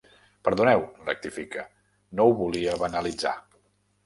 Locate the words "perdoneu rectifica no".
0.47-2.27